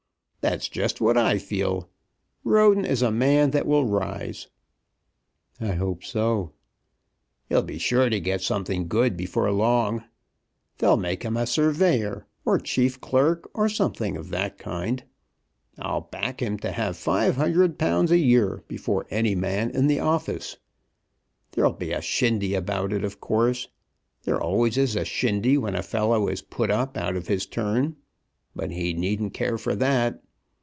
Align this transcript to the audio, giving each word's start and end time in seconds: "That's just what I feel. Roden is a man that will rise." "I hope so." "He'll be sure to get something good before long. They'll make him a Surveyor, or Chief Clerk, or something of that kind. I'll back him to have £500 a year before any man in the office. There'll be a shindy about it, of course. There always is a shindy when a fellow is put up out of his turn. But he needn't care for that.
"That's 0.43 0.67
just 0.67 0.99
what 0.99 1.17
I 1.19 1.37
feel. 1.37 1.87
Roden 2.43 2.83
is 2.83 3.03
a 3.03 3.11
man 3.11 3.51
that 3.51 3.67
will 3.67 3.85
rise." 3.85 4.47
"I 5.59 5.73
hope 5.73 6.03
so." 6.03 6.53
"He'll 7.47 7.61
be 7.61 7.77
sure 7.77 8.09
to 8.09 8.19
get 8.19 8.41
something 8.41 8.87
good 8.87 9.15
before 9.15 9.51
long. 9.51 10.03
They'll 10.79 10.97
make 10.97 11.21
him 11.21 11.37
a 11.37 11.45
Surveyor, 11.45 12.25
or 12.43 12.57
Chief 12.57 12.99
Clerk, 12.99 13.51
or 13.53 13.69
something 13.69 14.17
of 14.17 14.29
that 14.29 14.57
kind. 14.57 15.03
I'll 15.77 16.01
back 16.01 16.41
him 16.41 16.57
to 16.57 16.71
have 16.71 16.95
£500 16.95 18.09
a 18.09 18.17
year 18.17 18.63
before 18.67 19.05
any 19.11 19.35
man 19.35 19.69
in 19.69 19.85
the 19.85 19.99
office. 19.99 20.57
There'll 21.51 21.71
be 21.71 21.91
a 21.91 22.01
shindy 22.01 22.55
about 22.55 22.93
it, 22.93 23.03
of 23.03 23.19
course. 23.21 23.67
There 24.23 24.41
always 24.41 24.75
is 24.75 24.95
a 24.95 25.05
shindy 25.05 25.59
when 25.59 25.75
a 25.75 25.83
fellow 25.83 26.27
is 26.27 26.41
put 26.41 26.71
up 26.71 26.97
out 26.97 27.15
of 27.15 27.27
his 27.27 27.45
turn. 27.45 27.95
But 28.55 28.71
he 28.71 28.95
needn't 28.95 29.35
care 29.35 29.59
for 29.59 29.75
that. 29.75 30.23